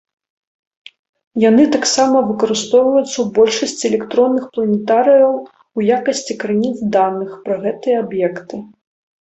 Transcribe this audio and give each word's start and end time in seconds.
Яны 1.49 1.63
таксама 1.75 2.17
выкарыстоўваюцца 2.29 3.13
ў 3.21 3.25
большасці 3.37 3.83
электронных 3.91 4.49
планетарыяў 4.55 5.33
у 5.41 5.79
якасці 5.99 6.33
крыніц 6.45 6.75
даных 6.97 7.29
пра 7.45 7.55
гэтыя 7.69 7.95
аб'екты. 8.07 8.55